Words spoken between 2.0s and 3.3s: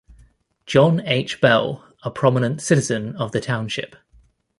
a prominent citizen